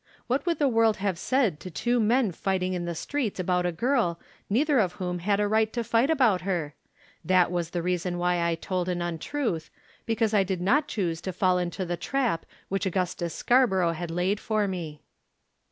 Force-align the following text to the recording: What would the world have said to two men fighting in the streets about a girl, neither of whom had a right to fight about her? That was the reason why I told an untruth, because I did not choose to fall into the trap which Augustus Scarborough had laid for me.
What 0.25 0.47
would 0.47 0.57
the 0.57 0.67
world 0.67 0.97
have 0.97 1.19
said 1.19 1.59
to 1.59 1.69
two 1.69 1.99
men 1.99 2.31
fighting 2.31 2.73
in 2.73 2.85
the 2.85 2.95
streets 2.95 3.39
about 3.39 3.67
a 3.67 3.71
girl, 3.71 4.19
neither 4.49 4.79
of 4.79 4.93
whom 4.93 5.19
had 5.19 5.39
a 5.39 5.47
right 5.47 5.71
to 5.73 5.83
fight 5.83 6.09
about 6.09 6.41
her? 6.41 6.73
That 7.23 7.51
was 7.51 7.69
the 7.69 7.83
reason 7.83 8.17
why 8.17 8.43
I 8.43 8.55
told 8.55 8.89
an 8.89 9.03
untruth, 9.03 9.69
because 10.07 10.33
I 10.33 10.41
did 10.43 10.59
not 10.59 10.87
choose 10.87 11.21
to 11.21 11.31
fall 11.31 11.59
into 11.59 11.85
the 11.85 11.97
trap 11.97 12.47
which 12.67 12.87
Augustus 12.87 13.35
Scarborough 13.35 13.91
had 13.93 14.09
laid 14.09 14.39
for 14.39 14.67
me. 14.67 15.01